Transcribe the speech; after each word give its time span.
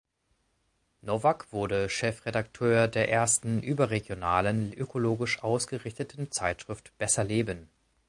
Nowak 1.03 1.53
wurde 1.53 1.87
Chefredakteur 1.87 2.87
der 2.87 3.09
ersten 3.11 3.61
überregionalen 3.61 4.73
ökologisch 4.73 5.43
ausgerichteten 5.43 6.31
Zeitschrift 6.31 6.91
"Besser 6.97 7.23
Leben". 7.23 7.69